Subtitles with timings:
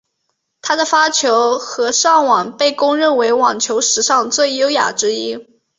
[0.63, 5.61] 他的发球和上网被公认为网球史上最优雅之一。